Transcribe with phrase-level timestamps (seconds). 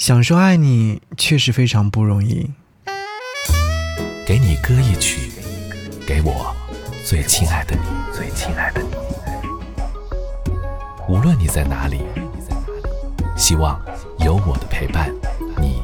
[0.00, 2.50] 想说爱你，确实非常不容易。
[4.26, 5.30] 给你歌一曲，
[6.06, 6.56] 给我
[7.04, 8.88] 最亲爱的你，最亲爱的你。
[11.06, 12.00] 无论你在哪里，
[13.36, 13.78] 希望
[14.20, 15.12] 有我的陪伴，
[15.60, 15.82] 你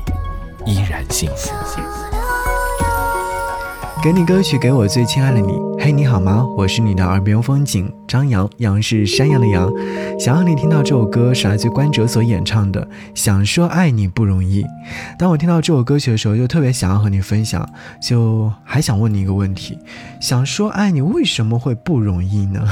[0.65, 1.51] 依然幸福。
[4.03, 5.59] 给你歌曲，给我最亲爱的你。
[5.79, 6.47] 嘿，你好吗？
[6.57, 9.73] 我是你的耳边风景张扬，杨是山羊的羊。
[10.21, 12.85] 想让你听到这首歌是来自关喆所演唱的
[13.15, 14.63] 《想说爱你不容易》。
[15.19, 17.69] 当我听到这首歌曲的时候，就特别想要和你分享，
[18.01, 19.79] 就还想问你一个问题：
[20.21, 22.65] 想说爱你为什么会不容易呢？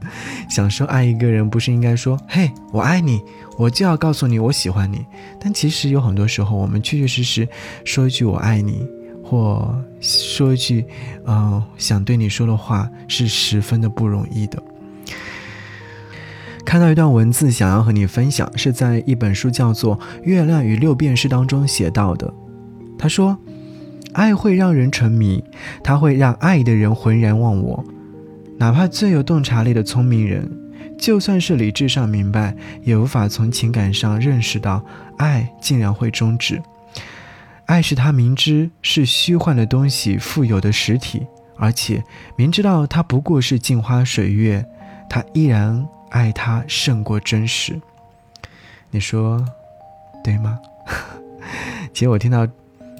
[0.48, 3.20] 想说爱一个人，不是应该说“嘿，我爱你”，
[3.58, 5.04] 我就要告诉你我喜欢你。
[5.38, 7.46] 但其实有很多时候，我们确确实实
[7.84, 8.84] 说一句“我爱你”。
[9.30, 10.84] 或说一句，
[11.24, 14.60] 嗯，想对你说的话是十分的不容易的。
[16.64, 22.32] 看到一段文字，想要和你分享，是在一本书叫做《月亮与六便士》当中写到的。
[22.98, 23.38] 他说
[24.14, 25.44] ：“爱会让人沉迷，
[25.84, 27.84] 它会让爱的人浑然忘我。
[28.58, 30.50] 哪怕最有洞察力的聪明人，
[30.98, 34.84] 就算是理智上明白，也无法从情感上认识到
[35.18, 36.60] 爱竟然会终止。”
[37.70, 41.24] 爱是他明知是虚幻的东西富有的实体，
[41.56, 42.02] 而且
[42.34, 44.66] 明知道它不过是镜花水月，
[45.08, 47.80] 他依然爱他胜过真实。
[48.90, 49.44] 你说
[50.24, 50.58] 对吗？
[51.94, 52.44] 其实我听到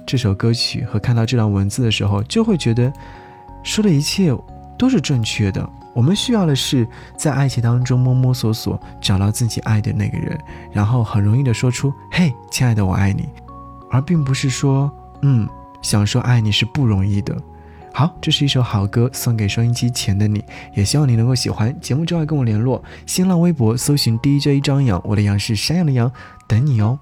[0.05, 2.89] 这首歌曲和看到这段文字的时候，就会觉得
[3.63, 4.33] 说的一切
[4.79, 5.69] 都是正确的。
[5.93, 10.39] 我们需要的是在爱情当中摸摸索索，找到自己爱的那个人，
[10.71, 13.27] 然后很容易的说出“嘿，亲爱的，我爱你”。
[13.91, 15.47] 而并不是说，嗯，
[15.83, 17.37] 想说爱你是不容易的。
[17.93, 21.77] 好，这是一首好歌，送给收音机前的你，也希望你能够喜欢。
[21.81, 26.09] 节目之外跟我联络，新浪微博搜寻 DJ 张扬，我的杨是山羊的羊，
[26.47, 26.97] 等你哦。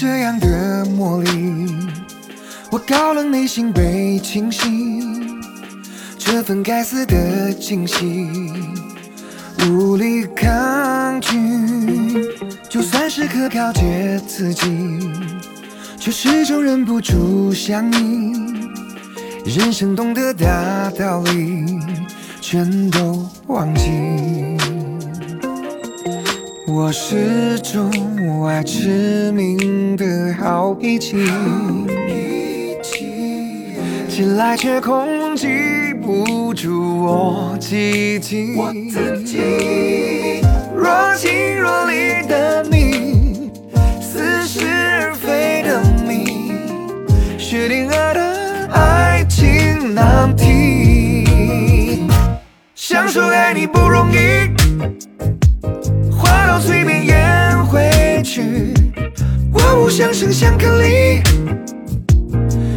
[0.00, 1.66] 这样的魔力，
[2.70, 4.62] 我高冷内心被清洗，
[6.16, 8.28] 这份该死的惊喜，
[9.66, 11.36] 无力抗拒。
[12.68, 15.10] 就算是可靠解自己，
[15.98, 18.68] 却始终忍不住想你。
[19.44, 21.76] 人生懂得大道理，
[22.40, 24.47] 全都忘记。
[26.80, 27.90] 我是种
[28.46, 31.16] 爱痴迷的好脾气，
[34.08, 37.74] 进来却控制不住我自
[38.20, 38.54] 己。
[40.72, 43.50] 若即若离的你，
[44.00, 44.64] 似是
[45.00, 46.52] 而非的你，
[47.36, 52.06] 薛定谔的爱情难题。
[52.76, 54.27] 想说爱你不容易。
[59.98, 61.20] 相生相克离，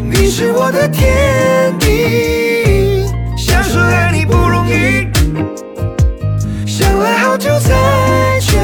[0.10, 3.06] 你是我的天地。
[3.38, 5.08] 想说爱你不容易，
[6.66, 8.58] 想了好久才决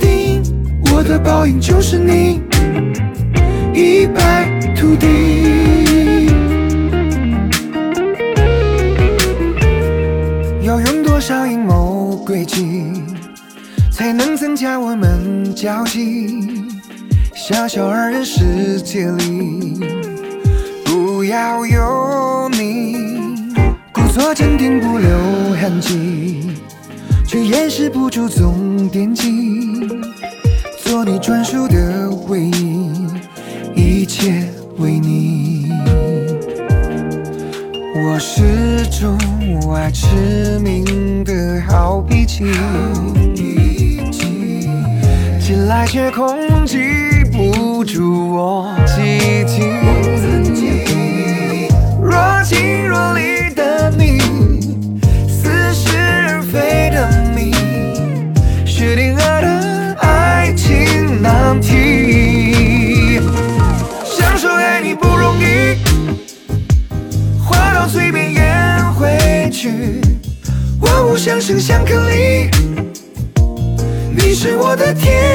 [0.00, 0.42] 定，
[0.90, 2.40] 我的报应就是你
[3.74, 6.30] 一败涂地。
[10.62, 12.86] 要用多少阴谋诡计？
[13.90, 16.61] 才能增加我们交集。
[17.44, 19.80] 小小二人世界里，
[20.84, 22.94] 不要有你，
[23.92, 25.10] 故作镇定不留
[25.60, 26.52] 痕迹，
[27.26, 29.88] 却掩饰不住总惦记。
[30.84, 32.92] 做你专属的唯一，
[33.74, 34.48] 一切
[34.78, 35.72] 为你。
[37.96, 39.18] 我是种
[39.74, 40.84] 爱痴迷
[41.24, 42.44] 的好脾气。
[45.40, 46.91] 近来却空寂
[47.84, 49.00] 住我自
[49.46, 49.62] 己。
[52.00, 54.18] 若即若离的你，
[55.28, 57.52] 似是而非的谜，
[58.66, 63.20] 薛定谔的爱情难题。
[64.04, 65.76] 想说爱你不容易，
[67.44, 70.00] 话到嘴边咽回去，
[70.80, 72.48] 万物相生相克离。
[74.14, 75.31] 你是我的天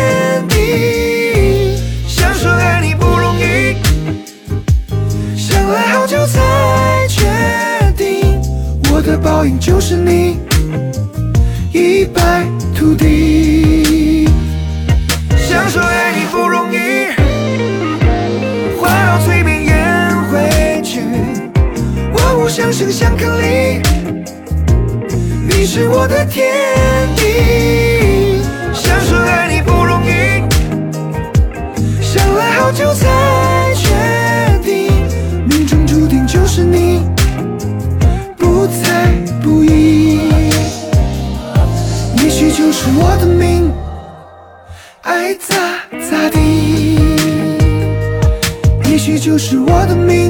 [9.37, 10.39] 报应就是你
[11.71, 12.43] 一败
[12.75, 14.27] 涂地。
[15.37, 17.11] 想说爱你不容易，
[18.81, 21.01] 话到嘴边咽回去，
[22.15, 23.79] 万物相生相克离，
[25.47, 26.47] 你是我的天
[27.15, 28.41] 地。
[28.73, 30.41] 想说爱你不容易，
[32.01, 33.56] 想了好久才。
[45.07, 45.55] 爱咋
[46.11, 46.97] 咋地？
[48.91, 50.29] 也许就是我的命